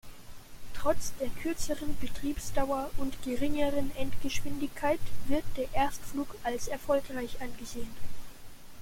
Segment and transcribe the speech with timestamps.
[0.73, 7.95] Trotz der kürzeren Betriebsdauer und geringeren Endgeschwindigkeit wird der Erstflug als erfolgreich angesehen.